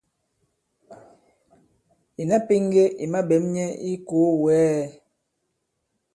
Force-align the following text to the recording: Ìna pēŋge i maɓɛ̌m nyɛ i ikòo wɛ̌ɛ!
Ìna 2.21 2.37
pēŋge 2.47 2.83
i 3.03 3.05
maɓɛ̌m 3.11 3.43
nyɛ 3.53 3.65
i 3.87 3.89
ikòo 3.95 4.27
wɛ̌ɛ! 4.43 4.77